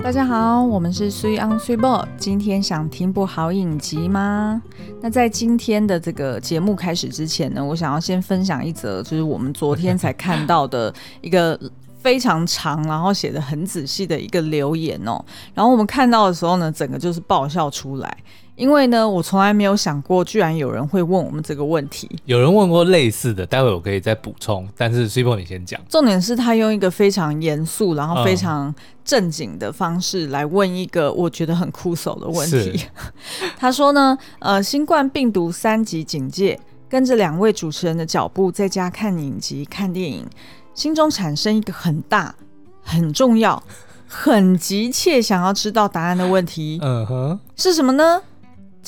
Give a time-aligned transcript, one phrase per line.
[0.00, 2.06] 大家好，我们是 Three on Three Ball。
[2.16, 4.62] 今天想听部好影集吗？
[5.02, 11.58] 那在今天的这个节目开始之前呢，我想要先分享一则，就是我们昨天才看到的一个
[11.98, 15.22] 非常长，然后写的很仔细的一个留言哦。
[15.52, 18.16] 然后我们看到的时候呢，整个就是爆笑出来。
[18.58, 22.10] 因为呢，我从来没有想过，居然有人会问我们这个问题。
[22.24, 24.68] 有人问过类似的，待会我可以再补充。
[24.76, 25.80] 但是 Cibo 你先讲。
[25.88, 32.84] 重点是他用一个非常严肃，然后非常正经的方式来问一个我觉得很酷手的问题。
[33.56, 40.26] 他说呢，呃，新冠病毒三级警戒，跟着两位主持人的脚步，在家看影集、看电影，
[40.74, 42.34] 心中产生一个很大、
[42.82, 43.62] 很重要、
[44.08, 46.80] 很急切想要知道答案的问题。
[46.82, 48.20] 嗯哼，是什么呢？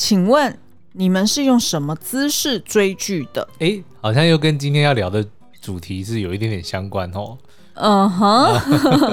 [0.00, 0.58] 请问
[0.92, 3.46] 你们是用什么姿势追剧的？
[3.58, 5.22] 哎、欸，好像又跟今天要聊的
[5.60, 7.36] 主题是有一点点相关哦。
[7.74, 8.58] 嗯哼，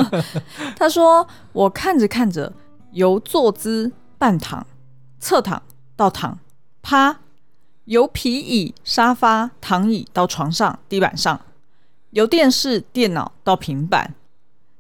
[0.80, 2.54] 他说我看着看着，
[2.94, 4.66] 由坐姿、半躺、
[5.20, 5.62] 侧躺
[5.98, 6.40] 到躺、
[6.82, 7.20] 趴，
[7.84, 11.42] 由皮椅、沙发、躺椅到床上、地板上，
[12.12, 14.16] 由电视、电脑到平板，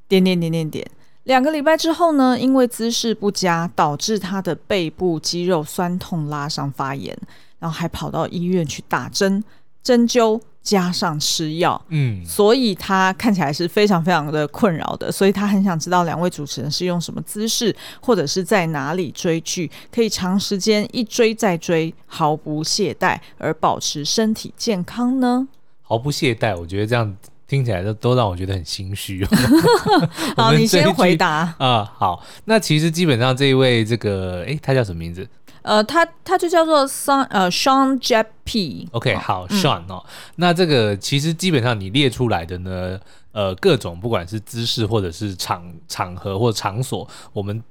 [0.08, 0.90] 点点点点点。
[1.28, 7.16] 两个礼拜之后呢，因为姿势不佳，导致他的背部肌肉酸痛、拉伤、发炎，
[7.60, 9.44] 然后还跑到医院去打针、
[9.84, 11.82] 针灸，加上吃药。
[11.90, 15.12] 嗯，所以他看起来是非常非常的困扰的。
[15.12, 25.50] 所以他很想知道两位主持人是用什么姿势，或者是在哪里追剧，可以长时间一追再追，毫不懈怠，而保持身体健康呢？
[25.82, 27.18] 毫不懈怠，我觉得这样。
[27.48, 29.28] 听起来都都让我觉得很心虚哦。
[30.36, 31.86] 好，你先回答啊、呃。
[31.86, 35.28] 好，那其实基本上这一位这个，诶，他叫什么名字？
[35.62, 38.88] 呃，他他就叫做 Sean 呃 Sean JP。
[38.92, 40.06] OK，好，Sean 哦。
[40.36, 43.00] 那这个其实基本上你列出来的呢，
[43.32, 47.64] 呃，各种不管是姿势或者是场场合或场所，我们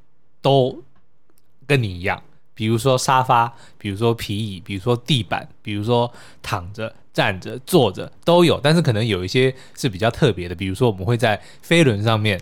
[0.42, 0.82] 都
[1.66, 2.22] 跟你一样。
[2.54, 6.10] 比如说沙发，比如说皮椅，比如说地板，比如说
[6.42, 6.94] 躺着。
[7.16, 12.38] 站着、坐着都有，但是可能有一些是比较特别的，比如说我们会在飞轮上面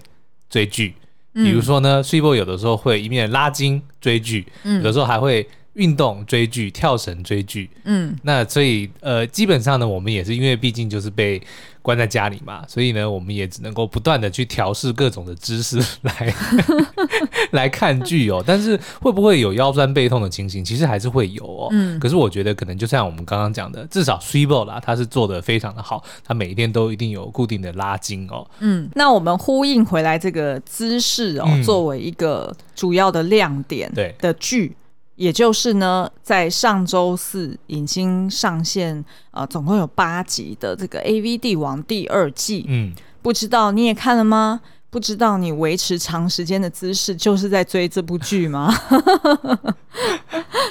[0.51, 0.93] 追剧，
[1.33, 5.49] 比如说呢，Cibo 有的时候会一面拉筋追剧，有的时候还会。
[5.75, 11.41] 运动追剧、跳绳追剧，嗯，那所以呃，基本上呢，我们也是因为毕竟就是被
[11.83, 16.35] 关在家里嘛，所以呢，我们也只能够不断的去调试各种的姿势来
[17.51, 18.43] 来看剧哦。
[18.47, 20.65] 但是会不会有腰酸背痛的情形？
[20.65, 21.69] 其实还是会有哦。
[21.73, 28.49] 嗯，可是我觉得可能就像我们刚刚讲的，至少 Cibo 啦，他是做的非常的好，他每一天都一定有固定的拉筋哦。
[28.61, 34.77] 嗯，那我们呼应回来这个姿势哦，嗯、作为一个主要的亮点对的剧。
[35.17, 42.93] 也就是呢，在上周四已经上线，呃，总共有八集的这个《AV 帝王》第二季，嗯，
[43.23, 44.61] 不知道你也看了吗？
[44.95, 48.73] 不知道你维持长时间的姿势就是在追这部剧吗？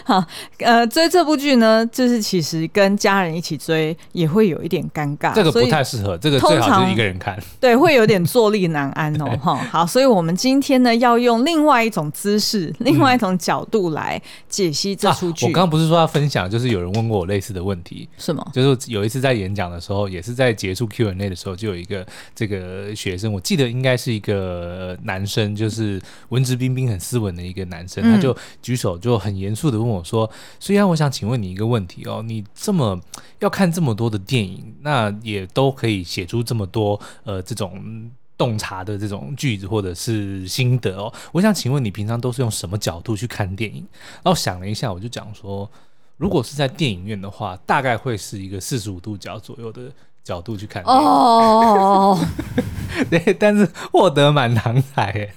[0.06, 0.26] 好，
[0.60, 9.26] 呃，追这部剧呢，就是其实跟家人一起追也会有一点尴尬，这个不太适合，这个最好就是一个人看， 对，会有点坐立难安哦。
[9.44, 15.46] 哈，好，所以我们今天呢，要用另外一种姿势，另外一种角度来解析这出剧。
[15.46, 18.46] 我刚刚不是说要分享，就是有人问过我类似的问题，是吗？
[18.54, 24.13] 就是有一次在演讲的时候，也是在结束 Q&A 的时候，就有一个这个学生，我记得应该是。
[24.14, 30.30] 一个男生，就是文质彬彬、很斯文的一个男生，他就举手，就很严肃的问我说
[30.60, 33.00] ：“虽然我想请问你一个问题哦，你这么
[33.40, 43.86] 要看这么多的电影，那也都可以写出这么多呃这种洞察的这种句子或者是心得哦，我想请问你平常都是用什么角度去看电影？”
[44.24, 45.70] 然后想了一下，我就讲说，
[46.18, 49.92] 如果是在电影院的话，大概会是一个四十五度角左右的。
[50.24, 52.18] 角度去看哦，
[53.12, 55.30] 对，但是获得满堂彩，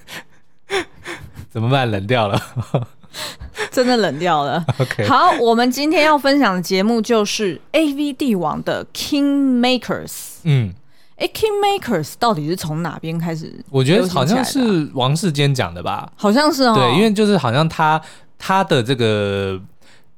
[1.49, 1.89] 怎么办？
[1.91, 2.41] 冷掉了，
[3.69, 4.63] 真的冷掉了。
[4.79, 10.37] OK，好，我们今天要分享的节目就是《AV 帝王》的 King Makers。
[10.43, 10.73] 嗯，
[11.17, 13.63] 哎，King Makers 到底是从哪边开始？
[13.69, 16.73] 我觉得好像是王世坚讲的吧，好像是哦。
[16.75, 18.01] 对，因为就是好像他
[18.37, 19.59] 他的这个。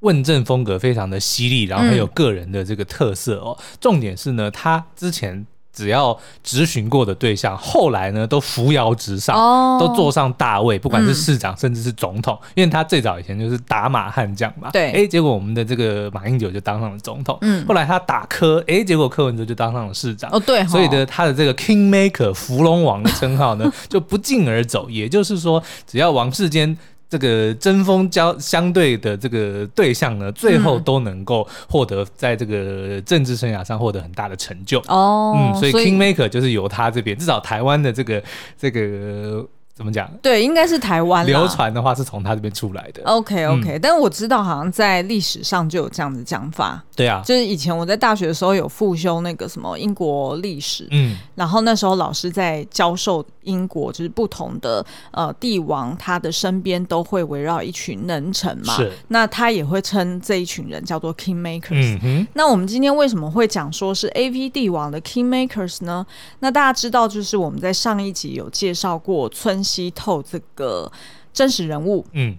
[0.02, 3.58] 问政风格非常的犀利，然后很有个人的这个特色哦。
[3.60, 12.38] 嗯、重点是呢，他之前只要质询过的对象，后来呢都扶摇直上，哦、都坐上大位，不管是市长、嗯、甚至是总统。
[12.56, 17.38] 因为他最早以前就是打马悍将嘛，对，哎，结果我们的这个马英九就当上了总统。
[17.42, 20.30] 嗯，后来他打柯，哎，结果柯文哲就当上了市长。
[20.32, 24.90] 哦，对，所以呢，他的这个 King Maker 扶龙王的称号呢 就不胫而走。
[24.90, 26.78] 也就是说，只要王世坚。
[27.10, 35.36] 这个针锋交相对的这个对象呢，最后都能够获得在这个政治生涯上获得很大的成就哦。
[35.36, 38.24] 嗯，所以 King Maker 就是由他这边，至少台湾的这个
[38.58, 39.44] 这个
[39.80, 40.12] 怎么讲？
[40.22, 43.02] 对，应该是台湾流传的话是从他这边出来的。
[43.06, 46.84] OK OK，、嗯、但我知道好像在历史上就有这样的讲法。
[46.98, 61.98] 对啊，就是以前我在大学的时候有复修那个什么英国历史，嗯，然后那时候老师在教授英国就是不同的呃帝王，他的身边都会围绕一群能臣嘛，是，那他也会称这一群人叫做 King Makers。
[62.04, 66.06] 嗯，那我们今天为什么会讲说是 AV 帝王的 King Makers 呢？
[66.42, 70.92] 那大家知道，就是我们在上一集有介绍过村西透这个
[71.32, 72.38] 真实人物，嗯。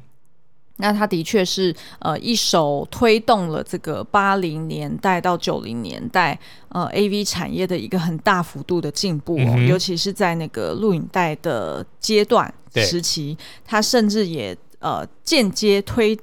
[0.82, 6.38] 那他的确是呃一手推动了这个八零年代到九零年代
[6.70, 16.18] 呃 AV 产业的一个很大幅度的进步哦，嗯、尤其是在那个录影带的阶段时期，他甚至也呃间接推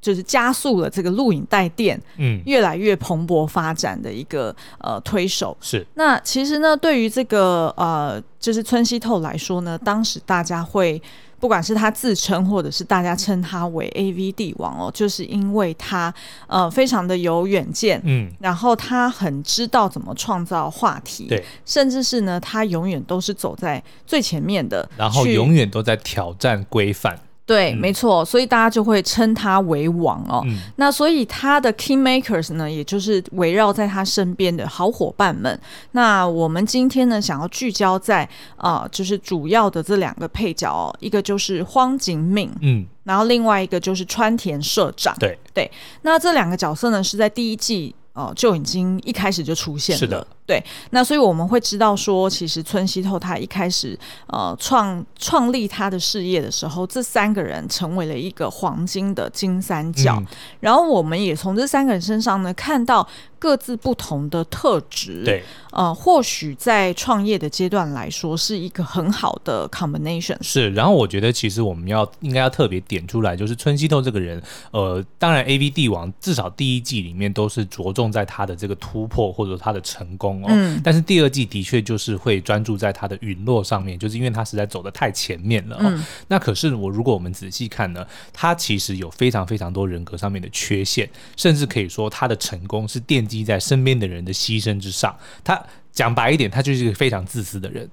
[0.00, 5.86] 就是加速了这个录影带店嗯越来越蓬勃发展的一个呃推手是。
[5.94, 11.00] 那其实呢，对于这个呃就是村西透来说呢，当时大家会。
[11.40, 16.12] 不管是他自称，或者是大家称他为 AV 帝王哦，就是因为他
[16.46, 27.18] 呃非常的有远见，嗯，然后他很知道怎么创造话题，对，甚至是呢，他永远都是走在最前面的，然后永远都在挑战规范。
[27.50, 30.40] 对，没错，所以大家就会称他为王哦。
[30.46, 35.60] 嗯、那所以他的 King Makers 呢，也就是围绕在他身边的好伙伴们。
[35.90, 38.22] 那我们今天呢，想要聚焦在
[38.54, 45.12] 啊、呃，就是主要的这两个配角哦，一个就是荒井敏，嗯，然后另外一个就是川田社长。
[45.18, 45.68] 对对，
[46.02, 47.92] 那这两个角色呢，是在第一季。
[48.12, 49.98] 哦，就已经一开始就出现了。
[50.00, 50.60] 是的，对。
[50.90, 60.16] 那所以我们会知道说，其实村西透他一开始呃创创立他的事业的时候，这三个人成为了一个黄金的金三角。
[60.18, 60.26] 嗯、
[60.58, 63.06] 然后我们也从这三个人身上呢看到。
[63.40, 65.42] 各自不同的特质，对，
[65.72, 70.36] 呃，或许在创业的阶段来说是一个很好的 combination。
[70.42, 74.42] 是，然后我觉得其实我们要应该要特别点出来，就是村西透这个人，
[74.72, 85.80] 呃，当然 AV 帝王至少第一季里面都是着重在他的这个突破或者他的成功哦，嗯，但是第二季的确就是会专注在他的陨落上面，就是因为他实在走的太前面了哦。
[85.82, 95.60] 嗯，那可是我如果我们仔细看呢，他其实有非常非常多人格上面的缺陷，甚至可以说他的成功是奠基在身边的人的牺牲之上，他
[95.92, 97.88] 讲白一点，他就是一个非常自私的人。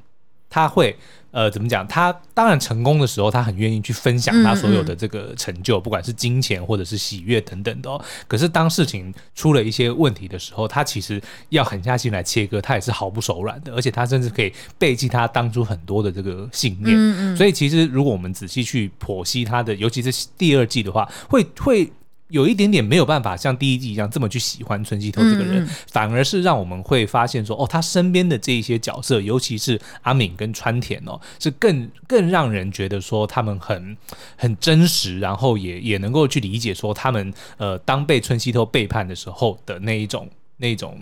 [0.49, 0.95] 他会
[1.31, 1.87] 呃怎么讲？
[1.87, 8.03] 他当然成功的时候，他很愿意去分享他所有的这个成就，嗯嗯，不管是金钱或者是喜悦等等的哦。
[8.27, 13.73] 可是当事情出了一些问题的时候，他其实要狠下心来切割，他也是毫不手软的。
[13.73, 17.35] 而且他甚至可以背弃他当初很多的这个信念。
[17.35, 21.91] 所以其实如果我们仔细去剖析他的，尤其是第二季的话，会会。
[22.29, 33.95] 有一点点没有办法像第一季一样这么去喜欢村西透这个人，嗯嗯，反而是让我们会发现说，哦，他身边的这一些角色，尤其是阿敏跟川田哦，是更更让人觉得说他们很
[34.35, 40.99] 很真实，然后也也能够去理解说他们呃当被春熙透背叛的时候的那一种那一种。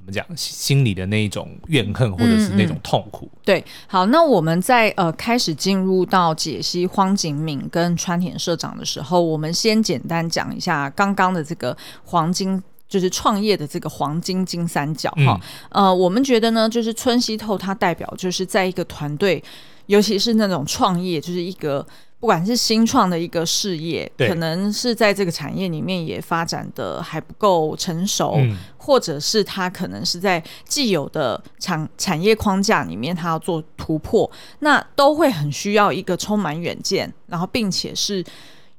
[0.00, 0.26] 怎么讲？
[0.34, 3.26] 心里的那一种怨恨，或者是那种痛苦。
[3.26, 15.38] 嗯嗯、对，好，那我们在呃开始进入到解析荒井敏跟川田社长的时候，我们先简单讲一下刚刚的这个黄金，就是创业的这个黄金金三角哈。
[15.70, 19.42] 嗯、呃，我们觉得呢，就是村西透它代表就是在一个团队，
[19.86, 21.86] 尤其是那种创业，就是一个。
[22.20, 38.22] 不管是新创的一个事业，可能是在这个产业里面也发展的还不够成熟，嗯、或者是他可能是在既有的产产业框架里面，他要做突破，那都会很需要一个充满远见，然后并且是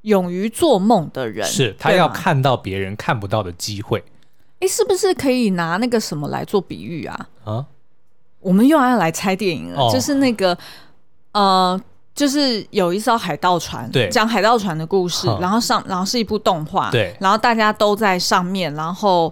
[0.01, 1.43] 勇于做梦的人。
[1.47, 4.03] 是他要看到别人看不到的机会。
[4.59, 7.27] 哎，是不是可以拿那个什么来做比喻啊？
[7.45, 7.65] 啊，
[8.39, 10.55] 我们又要来猜电影了，哦、就是那个
[11.31, 11.81] 呃。
[12.13, 19.31] 就是有一艘海盗船，对，讲海盗船的故事，嗯、然后上，然后是一部动画，对，然后大家都在上面，然后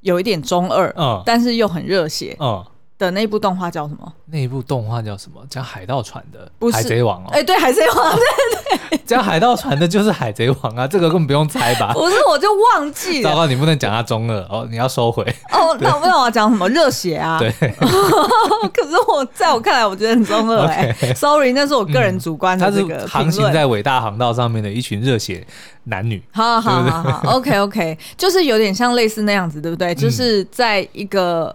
[0.00, 2.64] 有一点中二，嗯，但是又很热血，嗯。
[2.98, 4.12] 的那一部动画叫什么？
[4.26, 5.40] 那一部动画叫什么？
[5.48, 7.28] 讲海盗船的，不是海贼王哦。
[7.30, 9.00] 哎、欸，对，海贼王， 对对。
[9.06, 11.92] 讲海盗船的就是海贼王啊，这个根本不用猜吧？
[11.94, 13.30] 不是，我就忘记了。
[13.30, 15.22] 糟糕，你不能讲他中二哦，你要收回。
[15.50, 17.38] 哦，那我不知道我要讲什么热血啊？
[17.38, 17.50] 对。
[17.70, 21.12] 可是我在我看来，我觉得很中二哎、欸。
[21.12, 25.46] Okay Sorry，那是我个人主观的这个、嗯、航行在伟大航道上面的一群热血
[25.84, 26.22] 男女。
[26.32, 29.94] 好好好好，OK OK， 就是有点像类似那样子，对不对？
[29.94, 31.54] 就是在一个。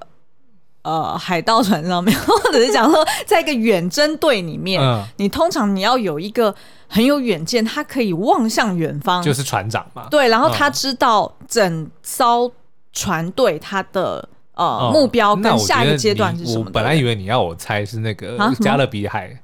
[0.83, 6.53] 呃，海盗船上面，或者是讲说，在一个远征队里面，嗯、你通常你要有一个
[6.87, 10.07] 很有远见，他可以望向远方，就是船长嘛。
[10.11, 12.51] 对，然后他知道整艘
[12.91, 16.65] 船队他的、嗯、呃目标跟下一个阶段是什么。
[16.65, 19.39] 我本来以为你要我猜是那个加勒比海。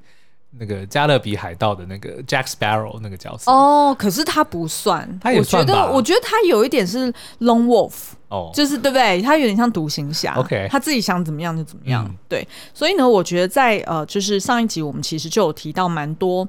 [0.60, 5.62] 那个加勒比海盗的那个 Jack Sparrow 那个角色哦，可是他不算，他也算。
[5.62, 7.94] 我觉得，我觉得他有一点是 Lone Wolf
[8.28, 9.22] 哦，就是对不对？
[9.22, 10.34] 他有点像独行侠。
[10.36, 12.06] OK，他自己想怎么样就怎么样。
[12.08, 16.48] 嗯、对，所以呢，我觉得在呃，就是上一集我们其实就有提到蛮多。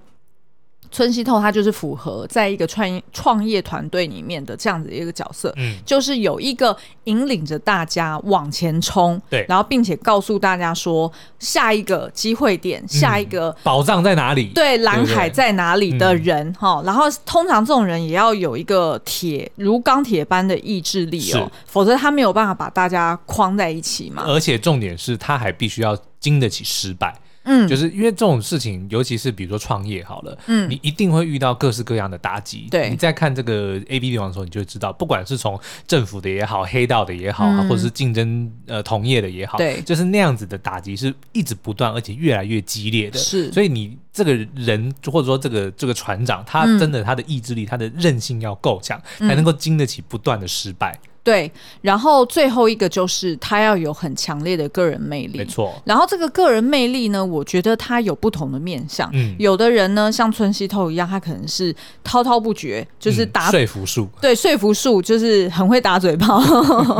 [0.90, 27.14] 村西透他就是符合在一个创创业团队里面的这样子一个角色，嗯，就是有一个引领着大家往前冲，对，然后并且告诉大家说下一个机会点，嗯、下一个宝藏在哪里，对，蓝海在哪里的人哈、嗯，然后通常这种人也要有一个铁如钢铁般的意志力哦，否则他没有办法把大家框在一起嘛，而且重点是他还必须要经得起失败。
[27.44, 32.68] 嗯，就是因为这种事情，尤其是比如说创业好了，嗯，你一定会遇到各式各样的打击。
[32.70, 43.18] 对，你在看这个 A B 帝王的时候，你就知道，不管是从政府的也好，黑道的也好，嗯、或者是竞争呃同业的也好，对，就是那样子的打击是一直不断，而且越来越激烈的。
[43.18, 50.98] 是，所以你这个人或者说这个这个船长，他真的他的意志力、嗯、他的韧性要够强，才能够经得起不断的失败。
[51.22, 51.50] 对，
[51.82, 55.74] 然后最后一个就是他要有很强烈的个人魅力，没错。
[55.84, 59.08] 然后这个个人魅力呢，我觉得他有不同的面相。
[59.12, 66.42] 嗯，有的人呢，像村西透一样，他可能是滔滔不绝，就是打、嗯、说服术，对，说服术就是很会打嘴炮。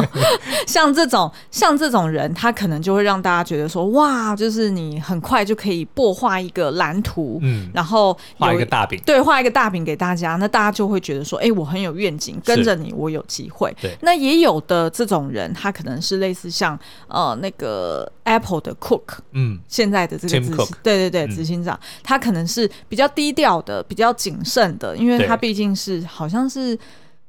[0.67, 13.75] 像这种像这种人，他可能就会让大家觉得说，哇，就是你很快就可以擘画一个蓝图，嗯，然后画一个大饼，对，画一个大饼给大家，那大家就会觉得说，哎，我很有愿景，跟着你，我有机会。
[13.81, 13.97] 对。
[14.03, 26.79] 那也有的这种人，他可能是类似像呃那个 Apple 的 Cook，嗯，现在的这个执行，对对对，执行长，他可能是比较低调的，比较谨慎的，因为他毕竟是好像是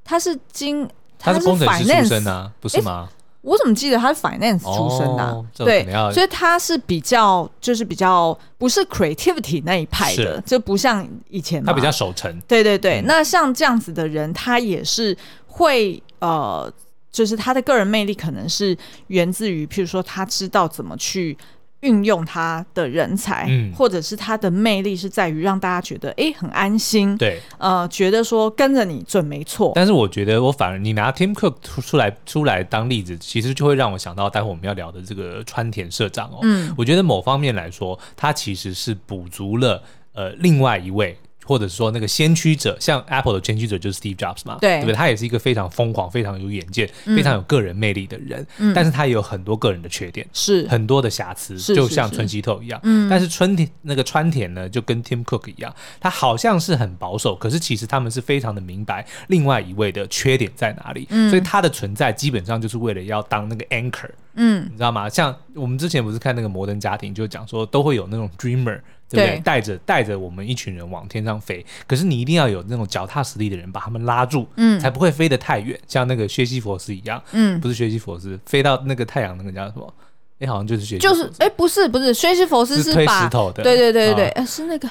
[0.03, 3.09] 他是经他是工程师出身啊，不是吗？
[3.41, 5.45] 我怎么记得他是 Finance 出身的、啊哦？
[5.57, 5.83] 对，
[6.13, 12.39] 所以他是比较就是比较不是 Creativity 那一派的，就不像以前他比较守成。
[12.47, 16.01] 对对对、嗯，那像这样子的人，他也是会。
[16.21, 16.71] 呃，
[17.11, 18.75] 就是他的个人魅力可能是
[19.07, 21.37] 源自于，譬如说他知道怎么去
[21.81, 29.71] 运用他的人才，嗯，或者是他的魅力是在于让大家觉得哎很安心，对，呃，觉得说跟着你准没错。
[29.73, 41.17] 但是我觉得我反而你拿 Tim Cook 出来出来当例子，其实就会让我想到待会我们要聊的这个川田社长哦，嗯，我觉得某方面来说，他其实是补足了呃另外一位。
[41.51, 44.93] 或者说那个先驱者，像 Apple 的先驱者就是 Steve Jobs 嘛，对，对不对？
[44.93, 53.09] 他也是一个非常疯狂、非常有远见、嗯、非常有个人魅力的人，嗯，但是他也有很多个人的缺点，是很多的瑕疵，就像村西透一样，嗯。
[53.09, 65.09] 但是春田那个川田呢，就跟 Tim Cook 一样，他好像是很保守，可是其实他们是非常的明白另外一位的缺点在哪里，嗯，所以他的存在基本上就是为了要当那个 anchor，嗯，你知道吗？
[65.09, 68.79] 像我们之前不是看那个摩登家庭，就讲说都会有那种 dreamer。
[69.11, 69.39] 对不对？
[69.41, 79.93] 带着带着我们一群人往天上飞，可是你一定要有那种脚踏实地的人把他们拉住，嗯，才不会飞得太远，像那个薛西佛斯一样，嗯，不是薛西佛斯，飞到那个太阳那个叫什么？
[80.39, 84.89] 哎，好像就是薛西，就是哎，不是不是，薛西佛斯是推石头的，对对对对对，呃、哦，是那个，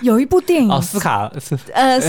[0.00, 2.00] 有一部电影哦，斯卡是呃，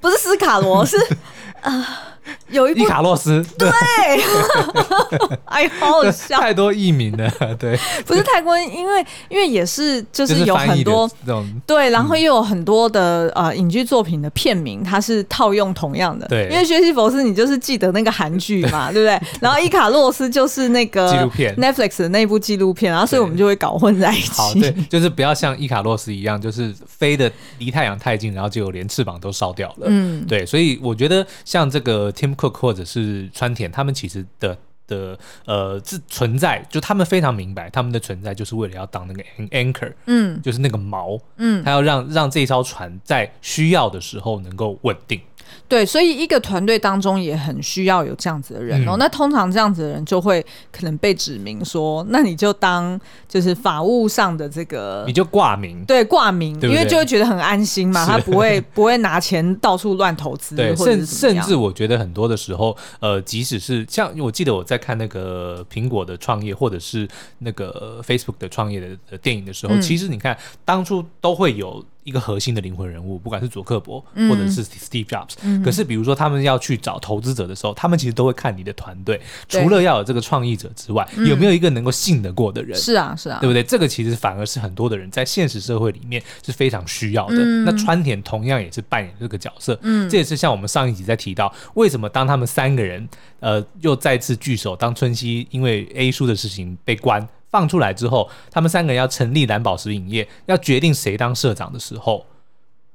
[0.00, 0.96] 不是斯卡罗，是
[1.62, 1.72] 啊。
[1.72, 2.11] 呃
[2.50, 3.68] 有一部伊卡洛斯，对，
[5.46, 7.76] 哎，好好笑，太多译名了，对，
[8.06, 19.20] 不是太过，因为因为也是就是有很多、就是、对，然后又有很多的、嗯、呃影剧作品的片名，它是套用同样的，对，因为学习佛斯你就是记得那个韩剧嘛， 对不对？
[19.40, 32.12] 然后伊卡洛斯就是那个纪录片，Netflix 的那部纪录片，然后所以我们就会搞混在一起，好，对，就是不要像伊卡洛斯一样，就是飞的离太阳太近，然后结果连翅膀都烧掉了，嗯，对，所以我觉得像这个。
[32.12, 34.56] Tim Cook 或者是川田，他们其实的
[34.86, 45.20] 的呃，这存在就他们非常明白，他们的存在就是为了要当那个 anchor，嗯，就是那个锚，嗯，他要让让这艘船在需要的时候能够稳定。
[45.68, 48.92] 对，所以一个团队当中也很需要有这样子的人哦。
[48.96, 71.82] 嗯、那通常这样子的人就会可能被指明说，那你就当就是法务上的这个，你就挂名，对，挂名对对，因为就会觉得很安心嘛，他不会不会拿钱到处乱投资， 甚甚至我觉得很多的时候，呃，即使是像我记得我在看那个苹果的创业，或者是那个 Facebook 的创业的的电影的时候，嗯、其实你看当初都会有。
[72.04, 82.78] 一个核心的灵魂人物，不管是佐克伯或者是 Steve Jobs，嗯，可是比如说他们要去找投资者的时候，他们其实都会看你的团队，除了要有这个创意者之外，有没有一个能够信得过的人？
[82.78, 83.62] 是啊，是啊，对不对？
[83.62, 87.36] 这个其实反而是很多的人在现实社会里面是非常需要的。
[87.38, 93.08] 嗯，那川田同样也是扮演这个角色，嗯，这也是像我们上一集在提到，为什么当他们三个人
[93.40, 97.26] 呃又再次聚首，当春熙因为 A 叔的事情被关。
[97.52, 102.26] 放出来之后，他们三个人要成立蓝宝石影业，要决定谁当社长的时候。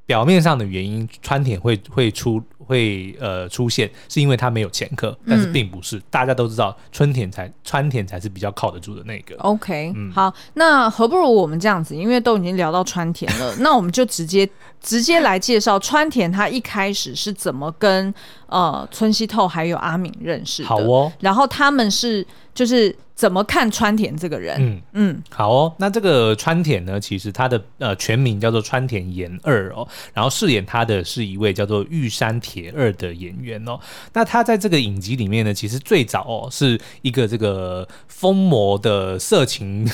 [0.08, 9.36] 表面上的原因，川田会会出会呃出现，是因为他没有前科，但是并不是，嗯、大家都知道春田才川田才是比较靠得住的那个。
[9.40, 14.50] OK，、嗯、好，那何不如我们这样子，因为都已经聊到川田了， 那我们就直接
[14.80, 18.14] 直接来介绍川田他一开始是怎么跟
[18.46, 20.70] 呃村西透还有阿敏认识的。
[20.70, 22.96] 好哦，然后他们是就是。
[23.18, 24.56] 怎么看川田这个人？
[24.62, 25.74] 嗯嗯，好哦。
[25.80, 33.80] 那这个川田呢，其实他的呃全名叫做川田研二哦，然后饰演他的是一位叫做玉山铁二的演员哦。
[34.14, 39.90] 那他在这个影集里面呢，其实最早哦是一个这个疯魔的色情。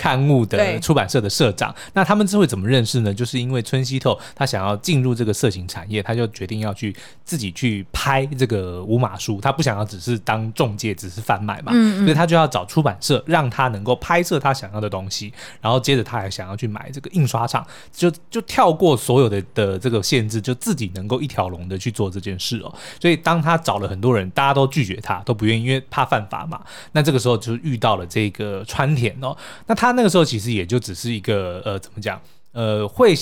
[0.00, 3.12] 刊物的出版社的社长，那他们是会怎么认识呢？
[3.12, 15.30] 就是因为村西透他想要进入这个色情产业，他就决定要去自己去拍这个无码书，他不想要只是当中介，只是贩卖嘛，嗯嗯，所以他就要找出版社让他能够拍摄他想要的东西，
[15.60, 22.74] 然后接着他还想要去买这个印刷厂，就就跳过所有的的这个限制，就自己能够一条龙的去做这件事哦。
[22.98, 26.58] 所以当他找了很多人，大家都拒绝他，都不愿意，因为怕犯法嘛。
[26.92, 29.89] 那这个时候就遇到了这个川田哦，那他。
[29.90, 32.20] 他那个时候其实也就只是一个呃，怎么讲？
[32.52, 33.12] 呃，会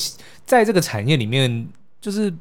[0.45, 1.67] 在这个产业里面
[1.99, 2.33] 就是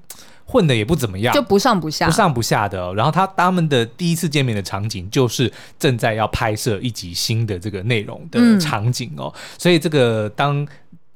[0.45, 2.93] 混的也不怎么样，就不上不下，不上不下的哦。
[2.93, 10.67] 然后他他们的第一次见面的场景就是正在要拍摄一集新的这个内容的场景哦，嗯、所以这个当。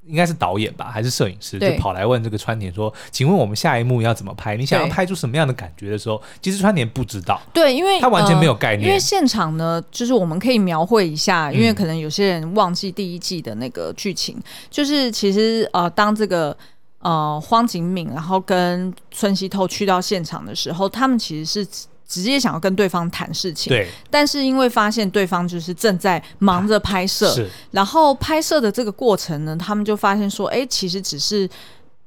[0.05, 1.60] 应该是导演吧，还是摄影师？
[1.60, 4.58] 就跑来问这个川田说：“请问我们下一幕要怎么拍？
[4.58, 7.39] 你想要拍出什么样的感觉的时候，其实川田不知道。
[7.53, 8.81] 对，因为他完全没有概念。
[8.81, 16.58] 呃、因为现场呢，就是我们可以描绘一下，因为可能有些人忘记第一季的那个剧情，嗯、就是其实呃，当这个
[17.00, 21.88] 呃荒井敏然后跟村西透去到现场的时候，他们其实是。
[22.11, 31.50] 直接想要跟对方谈事情，对，但是因为发现对方就是正在忙着拍摄，是，然后拍摄的这个过程呢，他们就发现说，哎，其实只是，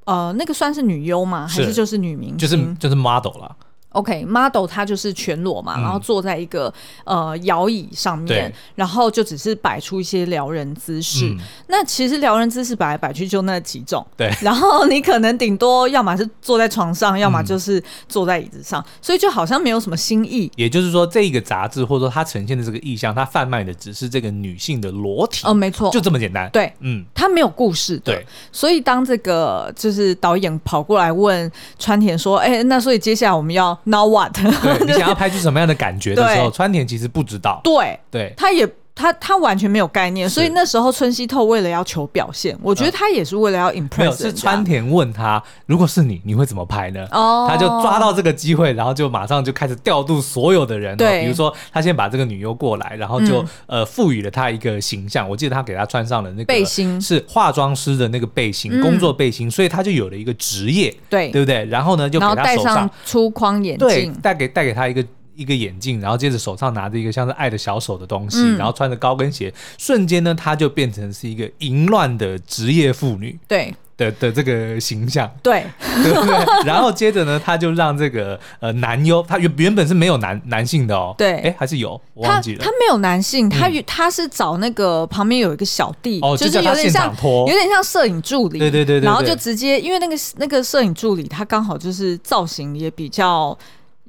[0.03, 1.47] 呃，那个算是女优吗？
[1.47, 2.37] 还是就是女明星？
[2.37, 3.55] 就是就是 model 了。
[3.95, 6.71] OK，model、okay, 他就是全裸嘛，嗯、然后坐在一个
[7.05, 11.29] 呃摇椅上面，然后就只是摆出一些撩人姿势。
[11.29, 14.29] 嗯、那其实撩人姿势摆来摆去就那几种，对。
[14.41, 20.51] 然后你可能顶多要么是坐在床上，要么就是坐在椅子上，嗯、所以就好像没有什么新意。
[20.57, 25.47] 也就是说，这一个杂志或者说它呈现的这个意象，它贩卖的只是这个女性的裸体。
[25.47, 26.49] 哦，没错，就这么简单。
[26.51, 27.97] 对，嗯，它没有故事。
[27.99, 34.33] 对，所以当这个就是导演跑过来问川田说：“哎，那所以接下来我们要。” Now what？
[34.33, 37.61] 对你想要 拍出什么样的感觉的时候，川田其实不知道。
[37.63, 43.97] 对对，他也他他完全没有概念，所以那时候村西透为了要求表现，我觉得他也是为了要 impress。
[43.97, 47.05] 没有，是川田问他，如果是你，你会怎么拍呢？
[47.11, 50.95] 哦，他就抓到这个机会，然后就马上就开始调度所有的人。
[50.95, 55.29] 对，比如说他先把这个女优过来，然后就呃赋予了她一个形象。
[55.29, 61.65] 我记得他给她穿上了那个背心，是化妆师的那个背心，工作背心，所以他就有了一个职业，对对不对？
[61.65, 65.05] 然后呢，就给他戴上粗框眼镜，对，带给带给他一个。
[65.35, 73.73] 一个眼镜，然后接着手上拿着一个像是爱的小手的东西，嗯、然后穿着高跟鞋，瞬间呢，她就变成是一个淫乱的职业妇女，对。
[73.97, 75.65] 的的这个形象，对，
[76.03, 76.65] 对不对？
[76.65, 93.57] 然后接着呢，他就让这个呃男优，他原原本是没有男男性的哦，对，哎，还是有，我忘记了，他，他没有男性，他他是找那个旁边有一个小弟，哦，就是有点像有点像摄影助理，对对对，然后就直接因为那个那个摄影助理他刚好就是造型也比较。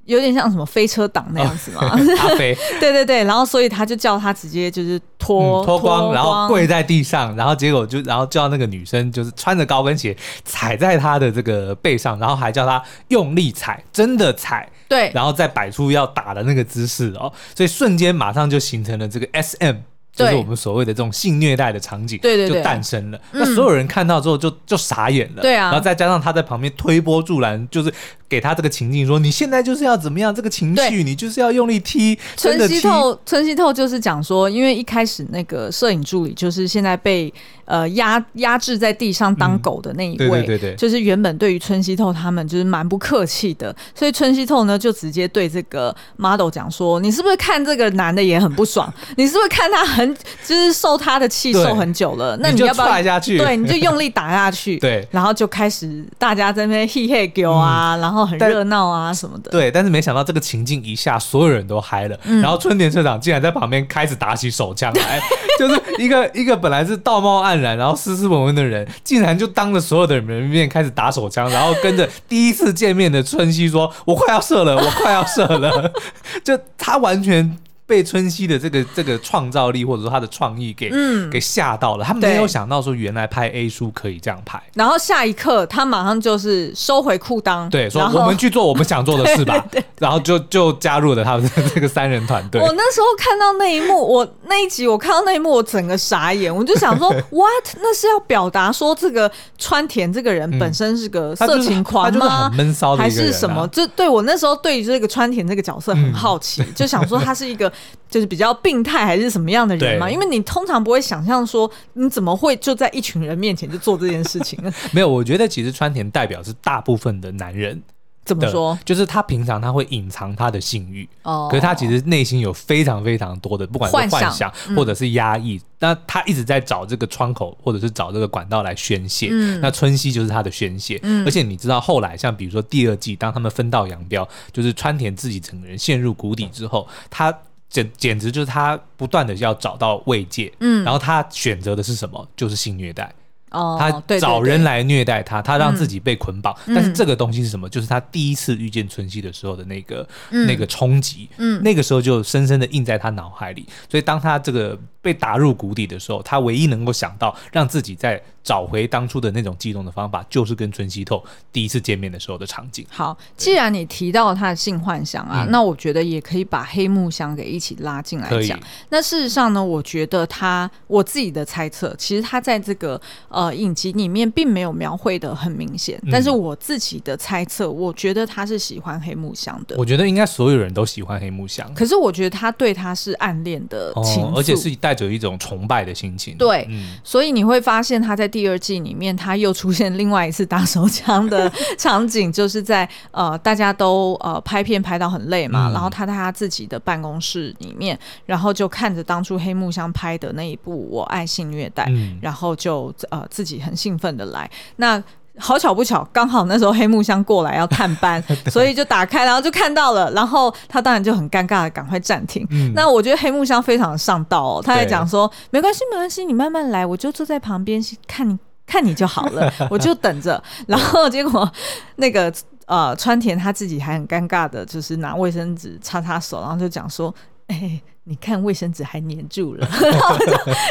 [0.07, 1.83] 有点像什么飞车党那样子嘛，
[2.21, 19.77] 阿飞、 哦，对对对，然后所以他就叫他直接就是脱脱、 嗯、光，光然后跪在地上，然后结果就然后叫那个女生就是穿着高跟鞋踩在他的这个背上，然后还叫他用力踩，真的踩，对，然后再摆出要打的那个姿势哦，所以瞬间马上就形成了这个 SM。
[20.17, 23.21] 就是我们所谓的这种性虐待的场景，对对对，就诞生了。
[23.33, 25.65] 那所有人看到之后就就傻眼了，对啊。
[25.65, 27.93] 然后再加上他在旁边推波助澜，就是
[28.29, 30.35] 给他这个情境说：“你现在就是要怎么样？
[30.35, 37.33] 这个情绪，你就是要用力踢。”村西透，村西透就是讲说，因为一开始那个摄影助理就是现在被
[37.65, 48.93] 呃压压制在地上当狗的那一位，对对对，就是原本对于村西透他们就是蛮不客气的，所以村西透呢就直接对这个 model 讲说：“你是不是看这个男的也很不爽？
[49.17, 53.37] 你是不是看他很？”就是受他的气受很 久了，那你要不要下去？
[53.37, 54.79] 对，你就用力打下去。
[54.81, 59.51] 对，然后就开始大家在那边嘿嘿狗啊，然后很热闹啊什么的。
[59.51, 62.19] 对，但是没想到这个情境一下，所有人都嗨了。
[62.41, 65.21] 然后春田社长竟然在旁边开始打起手枪来，
[65.59, 75.93] 就是一个一个本来是道貌岸然，然后斯斯文文的人，竟然就当着所有的人面开始打手枪，然后跟着第一次见面的春熙说：“我快要射了，我快要射了。”
[76.45, 77.59] 就他完全。
[77.87, 84.61] 被春熙的这个这个创造力或者说他的创意给、嗯、给吓到了，他没有想到说原来拍 A 书可以这样拍。
[84.75, 89.55] 然后下一刻他马上就是收回裤裆，对，说我们去做我们想做的事吧。
[89.71, 92.61] 对对对，然后就就加入了他们这个三人团队。
[92.61, 97.77] 我那时候看到那一幕，我那一集我看到那一幕，我整个傻眼，我就想说， What？
[97.81, 102.51] 那是要表达说这个川田这个人本身是个色情狂吗？
[102.53, 103.65] 闷骚、啊、还是什么？
[103.69, 107.73] 就对我那时候对于这个川田这个角色很好奇，嗯、就想说他是一个。
[108.09, 110.11] 就是比较病态还是什么样的人嘛？
[110.11, 114.73] 因为你通常不会想象说你怎么会就在一群人面前就做这件事情呢？
[114.93, 117.83] 没有，我觉得其实川田代表是大部分的男人。
[118.25, 118.77] 怎么说？
[118.85, 129.29] 就是他平常他会隐藏他的性欲，哦，可是他其实内心有非常非常多的，不管是幻想或者是压抑，那、嗯、他一直在找这个窗口或者是找这个管道来宣泄。
[129.31, 130.99] 嗯，那春熙就是他的宣泄。
[131.05, 137.33] 嗯，而且你知道后来像比如说第二季，当他们分道扬镳，就是川田自己整个人陷入谷底之后，他。
[137.69, 142.29] 简简直就是他不断的要找到慰藉，嗯，然后他选择的是什么？
[142.37, 143.13] 就是性虐待。
[143.51, 146.55] 哦，他找人来虐待他，他让自己被捆绑。
[146.67, 147.69] 但是这个东西是什么？
[147.69, 153.67] 就是他第一次遇见春熙的时候的那个那个冲击，嗯，那个时候就深深的印在他脑海里。
[153.89, 158.23] 所以当他这个被打入谷底的时候，他唯一能够想到让自己在。
[158.47, 161.21] 找回当初的那种激动的方法，就是跟春熙透
[161.53, 162.87] 第一次见面的时候的场景。
[162.89, 168.57] 好，既然你提到他的性幻想啊，那我觉得也可以把黑木香给一起拉进来讲。
[168.91, 179.75] 那事实上呢，我觉得他我自己的猜测，其实他在这个呃影集里面并没有描绘的很明显，但是我自己的猜测，我觉得他是喜欢黑木香的。
[179.77, 186.37] 我觉得应该所有人都喜欢黑木香，可是我觉得他对他是暗恋的情愫，而且是带着一种崇拜的心情。
[186.37, 186.69] 对，
[187.03, 188.31] 所以你会发现他在。
[188.37, 204.51] 第二季里面，他又出现另外一次打手枪的 场景，就是在呃，大家都呃拍片拍到很累嘛，嗯、然后他在他自己的办公室里面，然后就看着当初黑木香拍的那一部《我爱性虐待》，嗯，然后就呃自己很兴奋的来。
[204.77, 205.03] 那
[205.39, 212.47] 好巧不巧，刚好那时候黑木香过来要探班， 所以就打开，然后就看到了，然后他当然就很尴尬的赶快暂停。
[212.51, 220.43] 嗯、那我觉得黑木香非常的上道哦，他还讲说没关系没关系，你慢慢来，我就坐在旁边看你看你就好了， 我就等着。
[220.67, 221.51] 然后结果
[221.97, 222.33] 那个
[222.65, 227.15] 呃川田他自己还很尴尬的，就是拿卫生纸擦擦手，然后就讲说
[227.49, 229.69] ：“哎、欸，你看卫生纸还粘住了。
[229.83, 230.27] ”然后就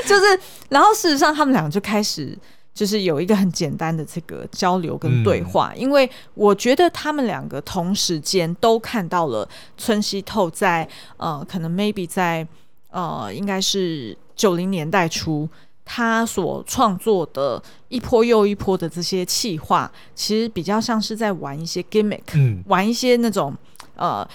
[0.08, 2.38] 就是，然后事实上他们俩就开始。
[2.75, 12.45] 就是有一个很简单的这个交流跟对话，嗯、因为我觉得他们两个同时间都看到了村西透在呃，可能 maybe 在
[12.89, 15.47] 呃，应该是九零年代初，
[15.85, 23.55] 他所创作的一波又一波的这些企划，其实比较像是在玩一些 gimmick，嗯、玩一些那种
[23.95, 24.27] 呃。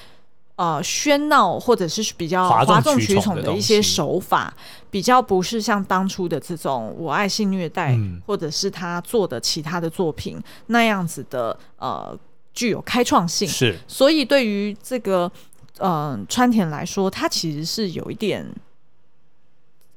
[0.60, 4.52] 呃，喧闹或者是比较哗众取宠的一些手法，
[4.90, 12.14] 比较不是像当初的这种我爱性虐待，嗯、或者是他做的其他的作品那样子的呃，
[12.52, 13.48] 具有开创性。
[13.48, 15.32] 是，所以对于这个
[15.78, 18.46] 呃川田来说，他其实是有一点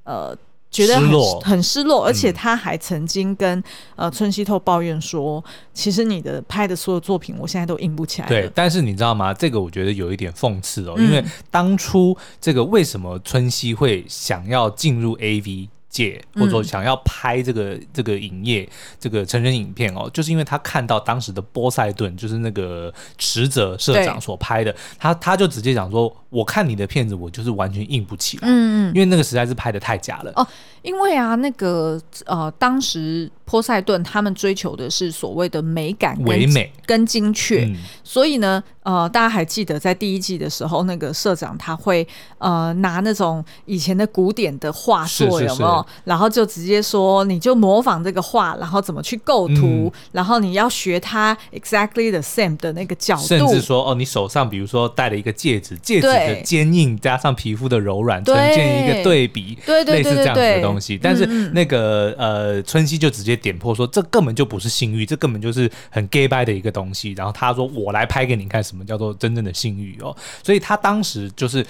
[0.05, 0.33] 呃。
[0.73, 3.63] 觉得很失落，很失落，而且他还曾经跟、嗯、
[3.97, 9.31] 呃村西透抱怨说：“其实你的拍的所有作品，我现在都印不起来。”对，但是你知道吗？
[9.31, 15.69] 这个我觉得有一点讽刺哦，嗯、因为当初这个为什么村西会想要进入 AV？
[15.93, 18.67] 界或者说想要拍这个、嗯、这个影业
[18.99, 30.31] 这个成人影片哦，就是因为他看到当时的波塞顿，就是那个池泽社长所拍的，他他就直接讲说，我看你的片子，我就是完全硬不起来，嗯嗯，因为那个实在是拍的太假了。
[30.35, 30.45] 哦，
[30.81, 36.73] 因为啊，那个呃，当时波塞顿他们追求的是所谓的美感唯美。
[36.85, 38.61] 跟精确，嗯、所以呢。
[38.83, 42.05] 呃，大家还记得在第一季的时候，那个社长他会
[42.37, 45.82] 呃拿那种以前的古典的画作有没有？
[46.03, 60.97] 然后就直接说，你就模仿这个画，然后怎么去构图，嗯、然后你要学它 exactly the same 的那个角度，甚至说哦，你手上比如说戴了一个戒指，戒指的坚硬加上皮肤的柔软，呈现一个对比，对对对对对，类似这样子的东西。
[60.97, 67.11] 但是那个呃春熙就直接点破说，这根本就不是性欲，这根本就是很 gay bye 的一个东西。
[67.11, 68.63] 然后他说，我来拍给你看。
[68.63, 70.15] 什么叫做真正的性欲哦？
[70.41, 71.67] 所以他当时就是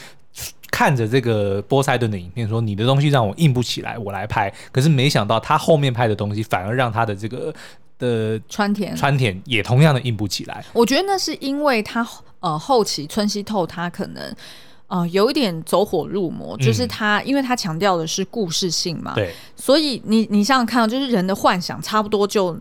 [0.73, 7.53] 看着这个波塞顿的影片，说：“你的东西让我硬不起来，我来拍。”可是没想到他后面拍的东西反而让他的这个
[7.99, 10.65] 的川田川田也同样的硬不起来。
[10.73, 12.03] 我觉得那是因为他
[12.39, 14.35] 呃后期村西透他可能
[14.87, 22.59] 呃有一点走火入魔，就是他、嗯、因为他强调的是故事性嘛，对，所以你你想想看，就是人的幻想差不多就。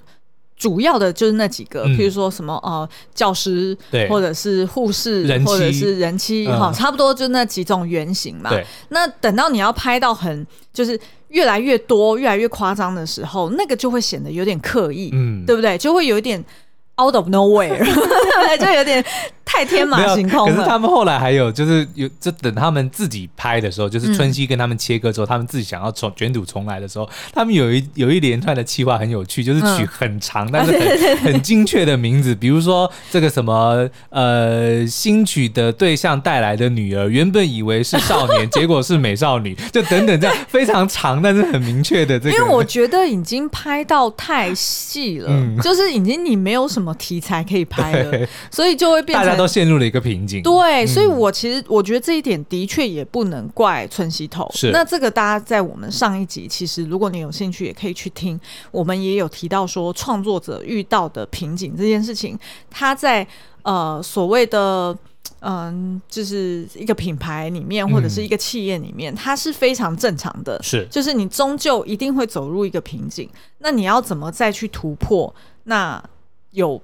[0.63, 3.77] 主要的就是那几个，嗯、譬如说什么呃教师，
[4.09, 8.49] 或者是护士，或者是人妻，哈、嗯，差不多就那几种原型嘛。
[8.91, 10.97] 那等到你要拍到很就是
[11.31, 15.77] 越来越多、越来越夸张的时候，那个就会显得有点刻意，嗯，对不对？
[15.77, 16.41] 就会有一点
[17.03, 17.79] out of nowhere，
[18.59, 19.05] 就有点。
[19.45, 20.55] 太天马行空了。
[20.57, 42.37] 可是他们后来还有，就是有，就等他们自己拍的时候，就是春熙跟他们切割之后，嗯、他们自己想要重卷土重来的时候，他们有一有一连串的企划很有趣，就是取很长、嗯、但是很 很精确的名字，比如说这个什么呃新娶的对象带来的女儿，原本以为是少年，结果是美少女，就等等这样非常长但是很明确的这个。
[42.37, 49.33] 因为我觉得已经拍到太细了、嗯，就是已经你没有什么题材可以拍了，所以就会变成。
[49.37, 50.43] 都陷入了一个瓶颈。
[50.43, 54.49] 对，所以我其实我觉得这一点的确也不能怪春熙头。
[54.55, 58.39] 是，那这个大家在我们上一集，其实如果你有兴趣，也可以去听。
[58.71, 62.39] 我们也有提到说，创作者遇到的瓶颈这件事情，
[62.71, 63.27] 他在
[63.63, 64.97] 呃所谓的
[65.41, 70.61] 嗯、呃，就是一个品牌里面或者是一个企业里面，它是非常正常的。
[70.63, 73.29] 是，就是你终究一定会走入一个瓶颈，
[73.59, 75.35] 那你要怎么再去突破？
[75.65, 76.03] 那
[76.53, 76.81] 有。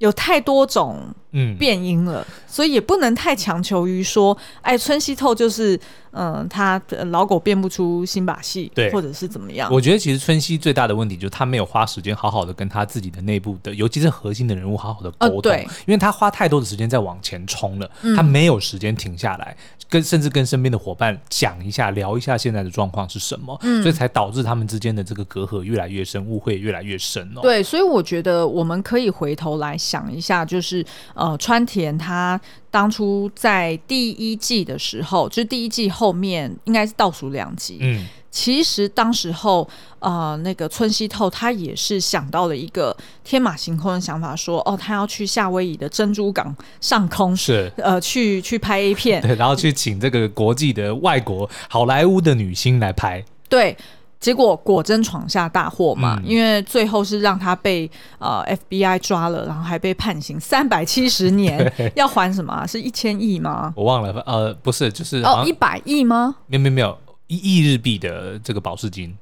[0.00, 1.14] 有太多种
[1.58, 5.78] 变音了，嗯，所以也不能太强求于说，哎，村西透就是。
[6.12, 9.72] 嗯，他的老狗变不出新把戏，对，或者是怎么样？
[9.72, 19.56] 我觉得其实春熙最大的问题就是他没有花时间好好的跟他自己的内部的，尤其是核心的人物好好的沟通，呃，对，因为他花太多的时间在往前冲了，嗯，他没有时间停下来，
[19.88, 27.40] 跟甚至跟身边的伙伴讲一下，聊一下现在的状况是什么，嗯，所以才导致他们之间的这个隔阂越来越深，误会越来越深哦。
[27.42, 32.40] 对，所以我觉得我们可以回头来想一下，就是呃，川田他。
[32.72, 37.78] 当初在第一季的时候，就是第一季后面应该是倒数两集。
[37.80, 53.76] 嗯，其实当时候，呃，那个村西透他也是想到了一个天马行空的想法，说，哦，他要去夏威夷的珍珠港上空，是呃，去去拍 A 片， 对，然后去请这个国际的外国好莱坞的女星来拍，对。
[54.20, 62.66] 结果果真闯下大祸嘛、嗯，因为最后是让他被呃 FBI 抓了，然后还被判刑三百七十年， 要还什么、啊？
[62.66, 63.72] 是一千亿吗？
[63.74, 66.36] 我忘了，呃，不是，就是哦，一百亿吗？
[66.46, 69.16] 没有没有没有，一亿日币的这个保释金，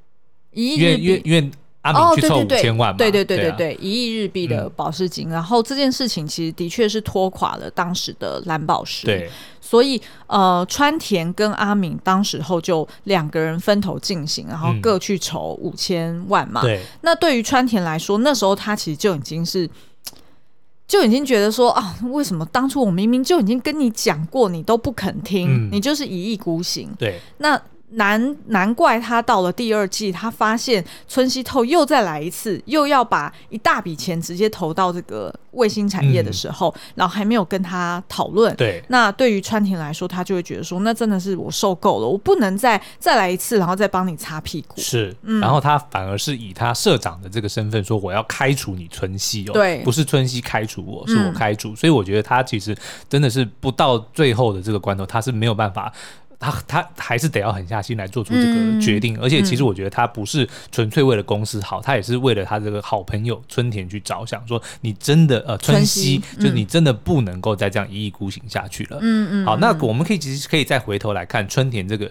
[0.51, 9.29] 一亿日币，因为因为阿明去凑五千万嘛，对对对对对，一亿、啊、日币的保释金、嗯，然后这件事情其实的确是拖垮了当时的蓝宝石，对。
[9.61, 16.61] 所以，呃，川田跟阿敏当时候就两个人分头进行，然后各去筹五千万嘛。
[16.61, 16.81] 对、嗯。
[17.01, 19.69] 那对于川田来说，那时候他其实就已经是，
[20.87, 26.89] 就已经觉得说啊，为什么当初我明明就已经跟你讲过，你都不肯听，嗯、你就是一意孤行。
[26.97, 27.19] 对。
[27.37, 27.61] 那。
[27.91, 38.55] 难难怪他到了第二季，他发现村西透又再来一次，又要把一大笔钱直接投到这个卫星产业的时候，嗯、然后还没有跟他讨论。
[38.55, 44.79] 对，那对于川田来说，他就会觉得说，那真的是我受够了，我不能再再来一次，然后再帮你擦屁股。
[44.79, 51.75] 是，嗯、然后他反而是以他社长的这个身份说，我要开除你村西哦，对，不是村西开除我，是我开除、嗯。
[51.75, 52.77] 所以我觉得他其实
[53.09, 55.91] 真的是不到最后的这个关头，他是没有办法。
[56.39, 64.47] 他他还是得要狠下心来做出这个决定，嗯、而且其实我觉得他不是纯粹为了公司好，嗯、他也是为了他这个好朋友春田去着想。
[64.47, 68.97] 说你真的呃村西，嗯、就是你真的不能够再这样一意孤行下去了。
[69.01, 69.45] 嗯嗯。
[69.45, 72.09] 好，那我们可以其实可以再回头来看春田这个。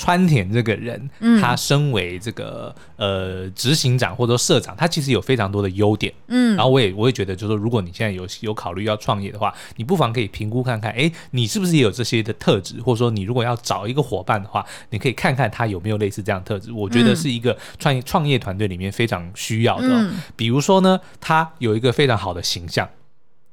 [0.00, 1.10] 川田这个人，
[1.42, 6.10] 他身为这个呃执行长或者说社长，他其实有非常多的优点。
[6.28, 16.72] 嗯，然后我也我也觉得，就是说，如果你现在有有考虑要创业的话，你不妨可以评估看看，哎，你是不是也有这些的特质，或者说你如果要找一个伙伴的话，你可以看看他有没有类似这样的特质。
[16.72, 20.10] 我觉得是一个创业创业团队里面非常需要的哦。
[20.34, 22.88] 比如说呢，他有一个非常好的形象。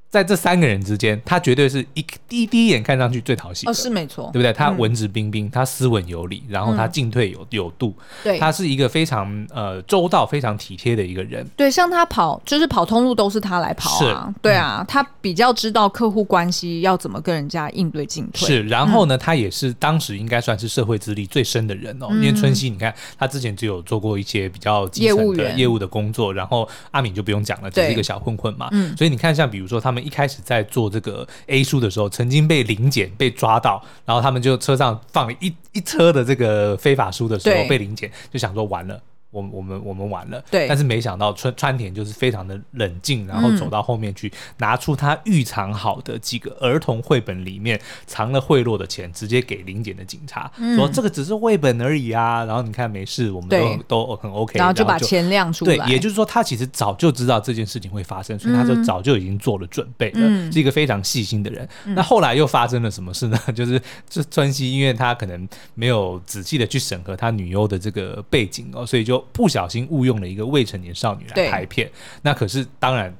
[0.09, 4.53] 在这三个人之间，他绝对是一第一第一眼看上去最讨喜的，哦，是没错，对不对？
[4.53, 7.93] 他文质彬彬，嗯，他斯文有礼，然后他进退有有度，
[8.23, 11.45] 对，他是一个非常呃周到、非常体贴的一个人。
[11.57, 18.47] 对，像他跑就是跑通路都是他来跑啊，对啊，嗯，他比较知道客户关系要怎么跟人家应对进退。
[18.47, 29.96] 是，然后呢，嗯，他也是当时应该算是社会资历最深的人哦，嗯，因为春熙，你看他之前就有做过一些比较基层的业务的工作，然后阿敏就不用讲了，只是一个小混混嘛，嗯，所以你看，像比如说他们。
[30.03, 39.01] 一开始在做这个 A 书的时候，曾经被临检被抓到，然后他们就车上放了一一车的这个非法书的时候被临检，就想说完了。
[39.37, 55.75] 我们我们我们完了，对，但是没想到川川田就是非常的冷静，然后走到后面去，拿出他预藏好的几个儿童绘本里面藏了贿赂的钱，直接给临检的警察，嗯、说这个只是绘本而已啊，然后你看没事，我们都对都很 OK，然后就把钱亮出来。
[55.75, 61.67] 对，也就是说他其实早就知道这件事情会发生，所以他就早就已经做了准备了，嗯、是一个非常细心的人。
[61.85, 63.37] 嗯、那后来又发生了什么事呢？
[63.53, 69.23] 就是这川西，因为他可能没有仔细的去审核他女优的这个背景哦，所以就。
[69.31, 71.89] 不小心误用了一个未成年少女来拍片，
[72.21, 73.15] 那可是当然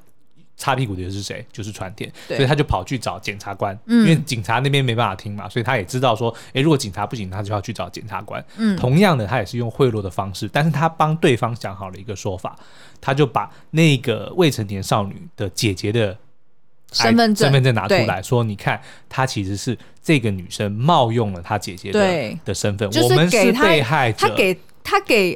[0.56, 1.46] 擦屁股的是谁？
[1.52, 8.44] 就是川田，所以他就跑去找检察官，嗯、因为警察那边没办法听嘛，所以他也知道说，诶，如果警察不行，他就要去找检察官。
[8.56, 12.58] 嗯，同样的，他也是用贿赂的方式，但是他帮对方想好了一个说法，
[13.00, 16.16] 他就把那个未成年少女的姐姐的
[16.92, 17.46] 身份证。
[17.46, 24.28] 身份证拿出来说，你看，她其实是这个女生冒用了她姐姐的的身份，我们是被害者。
[24.28, 24.58] 他给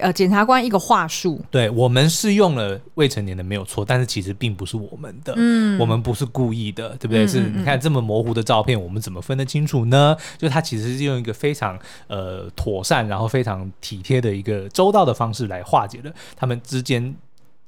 [0.01, 7.25] 呃检察官一个话术，对，我们是用了未成年的没有错，但是其实并不是我们的，嗯，我们不是故意的，对不对？
[7.25, 10.17] 嗯、是你看这么模糊的照片，我们怎么分得清楚呢？
[10.39, 17.15] 就他其实是用一个非常呃妥善，然后非常体贴的一个周到的方式来化解了他们之间。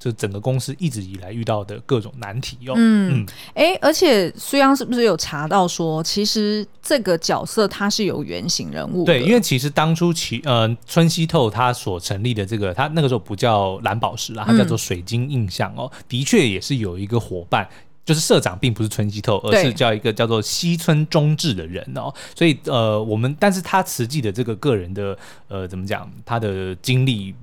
[0.04, 2.76] 就整个公司一直以来遇到的各种难题哟、哦。
[2.76, 9.06] 嗯，哎、嗯欸，而且苏央是不是有查到说，其实这个角色他是有原型人物？
[9.06, 15.90] 对，因为其实当初其呃春西透他所成立的这个，他那个时候不叫蓝宝石啦，他叫做水晶印象哦。
[15.90, 17.66] 嗯、的确也是有一个伙伴，
[18.04, 22.12] 就是社长并不是村西透，而是叫一个叫做西村忠志的人哦。
[22.34, 25.16] 所以呃，我们但是他实际的这个个人的
[25.48, 27.34] 呃怎么讲，他的经历。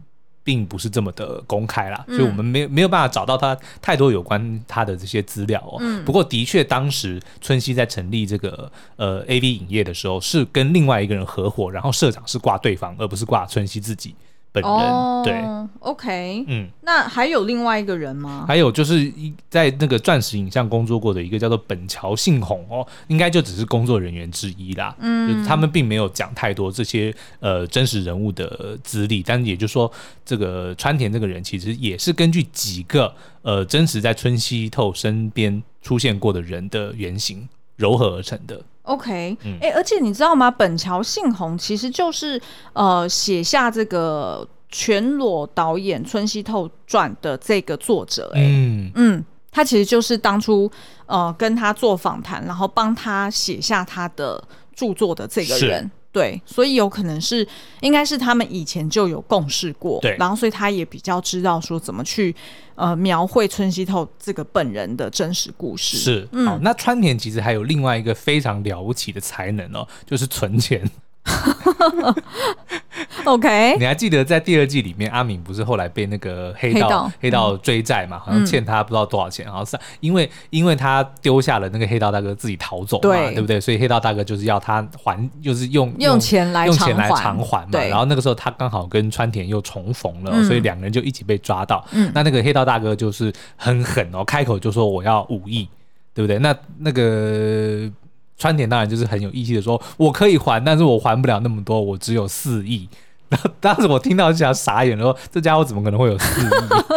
[0.44, 5.78] 并不是这么的公开啦，所以我们没有没有办法找到他太多有关他的这些资料哦。
[5.80, 14.16] 嗯、不过的确，当时春熙在成立这个呃 AV 影业的时候，是跟另外一个人合伙，然后社长是挂对方，而不是挂春熙自己。
[14.54, 15.42] 本人、oh, 对
[15.80, 18.44] ，OK，嗯，那还有另外一个人吗？
[18.46, 24.94] 还有就是一在那个钻石影像工作过的一个叫做本桥幸宏哦，应该就只是工作人员之一啦。
[25.00, 29.90] 嗯，就是他们并没有讲太多这些呃真实人物的资历，但也就是说，
[30.26, 38.62] 这个川田这个人其实也是根据几个呃真实在村西透身边出现过的人的原型糅合而成的。
[38.84, 40.50] OK，哎、嗯欸，而且你知道吗？
[40.50, 42.42] 本桥幸宏其实就是
[42.74, 50.70] 呃写下这个全裸导演村西透传的这个作者、欸，哎，嗯嗯，他其实就是当初
[51.06, 55.92] 呃跟他做访谈，然后帮他写下他的著作的这个人。
[56.12, 57.48] 对，所以有可能是，
[57.80, 62.36] 应该是他们以前就有共事过，对，然后所以他也比较知道说怎么去
[62.76, 65.98] 呃描绘村西透这个本人的真实故事。
[65.98, 70.90] 是，嗯、那川田其实还有另外一个非常了不起的才能哦，就是存钱。
[73.26, 78.18] OK，你还记得在第二季里面，阿敏不是后来被那个黑道黑道，追债嘛？
[78.18, 83.62] 嗯、好像欠他不知道多少钱，好像是因为因为他丢下了那个黑道大哥自己逃走嘛，对，对不对？
[83.62, 87.80] 所以黑道大哥就是要他还，就是用用钱来用钱来偿还嘛。
[87.80, 91.86] 然后那个时候他刚好跟川田又重逢了，嗯、所以两个人就一起被抓到。
[91.92, 95.70] 嗯，那那个黑道大哥就是很狠哦，开口就说我要五亿，
[96.14, 96.40] 对不对？
[96.40, 97.90] 那那个。
[98.42, 102.90] 川田当然就是很有义气的说，我可以还，但是我还不了那么多，我只有四亿。
[103.30, 106.50] 然后当时我听到就想傻眼了，说这家伙怎么可能会有四亿？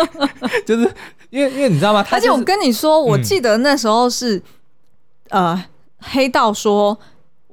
[0.65, 0.91] 就是
[1.29, 2.05] 因为因为你知道吗？
[2.11, 4.39] 而且我跟你说，我记得那时候是、
[5.29, 5.65] 嗯、呃
[5.99, 6.99] 黑道说。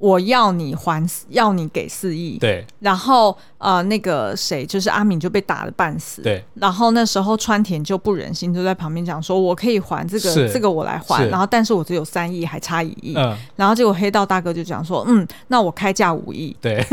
[0.02, 2.36] 我要你还，要你给四亿。
[2.36, 6.20] 对，然后呃，那个谁，就是阿敏就被打的半死。
[6.20, 13.14] 对，然后那时候川田就不忍心，就在旁边讲说：“我可以还这个，这个我来还。”然后，但是我只有三亿，还差一亿。
[13.16, 13.36] 嗯。
[13.56, 16.84] 然后结果黑道大哥就讲说：“嗯，那我开价五亿。”对，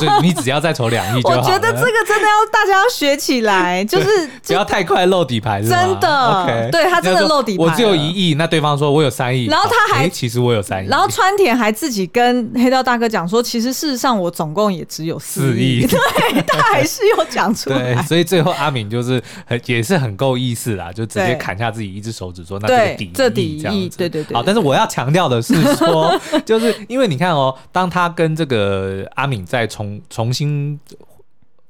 [0.00, 1.36] 就你只要再筹两亿就好。
[1.36, 4.06] 我觉得这个真的要大家要学起来， 就是
[4.46, 6.42] 不要太快露底牌，真的。
[6.42, 7.64] OK，对他真的露底牌。
[7.64, 12.48] 我只有一亿，那对方说我有三亿，然后他还其实我有三亿，然后川田还自己跟。
[12.54, 15.86] 黑道大哥讲说，其实事实上我总共也只有四亿，
[16.16, 17.94] 对，他还是有讲出来。
[17.94, 30.78] 对，所以最后阿敏就是很也是很够意思啦，就直接砍下自己一只手指说：“那这个抵这底意，对对对。”好，但是我要强调的是说，就是因为你看哦，当他跟这个阿敏再重重新。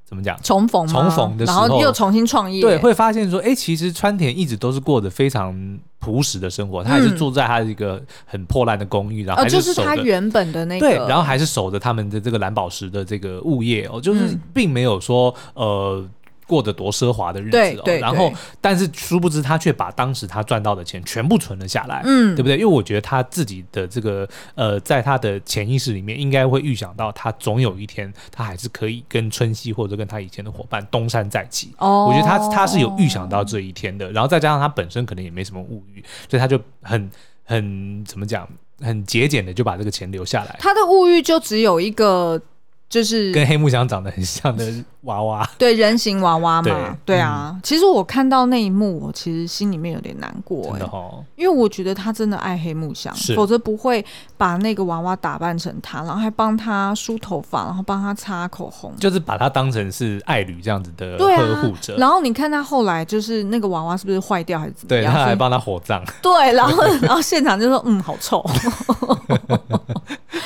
[0.09, 0.41] 怎么讲？
[0.43, 16.03] 重逢，重逢的时候，然后又重新创业，对，会发现说，哎，其实川田一直都是过着非常朴实的生活，他还是住在他一个很破烂的公寓，然后就是他原本的那个，对，然后还是守着他们的这个蓝宝石的这个物业哦，就是并没有说，呃。
[16.49, 17.99] 过得多奢华的日子哦。
[18.01, 22.55] 然后，但是殊不知他却把当时他赚到的钱全部存了下来，嗯，对不对？
[22.55, 31.73] 因为我觉得他自己的这个呃，在他的潜意识里面，应该会预想到他总有一天他还是可以跟春熙或者跟他以前的伙伴东山再起。
[31.77, 34.11] 哦，我觉得他他是有预想到这一天的。
[34.13, 37.11] 然后再加上他本身可能也没什么物欲，所以他就很
[37.45, 38.49] 很怎么讲，
[38.81, 40.57] 很节俭的就把这个钱留下来。
[40.59, 42.41] 他的物欲就只有一个。
[42.89, 44.65] 就是跟黑木香长得很像的
[45.03, 46.75] 娃娃， 对，人形娃娃嘛，对，
[47.05, 47.61] 对啊、嗯。
[47.63, 54.05] 其实我看到那一幕，我其实心里面有点难过、欸，真的哦，因为我觉得他真的爱黑木香，否则不会
[54.39, 61.97] 把那个娃娃打扮成他，然后还帮他梳头发，然后帮他擦口红，就是把他当成是爱侣这样子的呵护者、啊。
[61.99, 65.13] 然后你看他后来就是那个娃娃是不是坏掉还是怎么样？
[65.13, 66.03] 对，他还帮他火葬。
[66.23, 68.43] 对，然后然后现场就说嗯，好臭。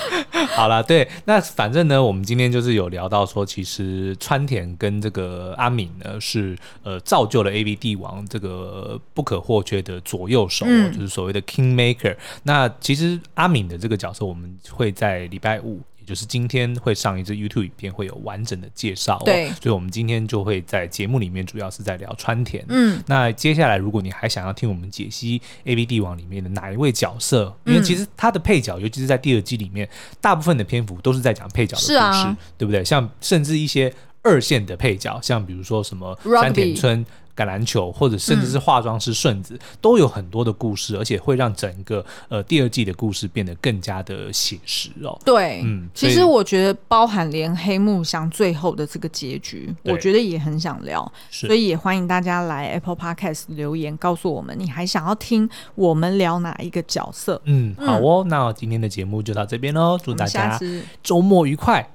[0.54, 12.16] 好了，对，那反正呢，我们今天就是有聊到说，其实川田跟这个阿敏呢，是呃造就了 AV 帝王这个不可或缺的左右手，嗯、就是所谓的 King Maker。
[12.42, 15.80] 那其实阿敏的这个角色，我们会在礼拜五。
[16.12, 19.22] 也就是今天会上一支 YouTube 影片，会有完整的介绍哦。
[19.24, 22.62] 对，所以我们今天就会在节目里面主要是在聊川田。
[22.68, 29.88] 嗯，那接下来如果你还想要听我们解析 A B 帝王里面的哪一位角色，因为其实他的配角，尤其是在第二季里面，
[30.20, 32.84] 大部分的篇幅都是在讲配角的故事，啊、对不对？
[32.84, 33.90] 像甚至一些
[34.20, 37.06] 二线的配角，像比如说什么山田村。
[37.36, 45.18] 橄榄球，或者甚至是化妆师顺子、嗯，都有很多的故事，而且会让整个呃第二季的故事变得更加的写实哦。
[45.24, 57.40] 对，嗯，其实我觉得包含连黑木香最后的这个结局，我觉得也很想聊，所以也欢迎大家来 Apple Podcast 留言告诉我们，你还想要听我们聊哪一个角色？
[57.44, 60.60] 嗯，好哦，嗯、那今天的节目就到这边喽，祝大家
[61.02, 61.88] 周末愉快。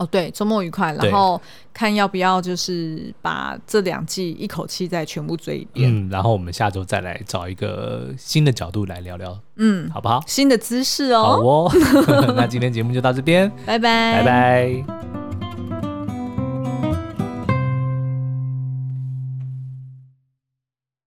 [0.00, 1.38] 哦，对，周末愉快，然后
[1.74, 5.90] 看要不要就是把这两季一口气再全部追一遍。
[5.94, 10.22] 嗯，然后我们下周再来找一个新的角度来聊聊，嗯，好不好？
[10.26, 11.22] 新的姿势哦。
[11.22, 11.72] 好哦，
[12.34, 15.19] 那今天节目就到这边，拜拜，拜拜。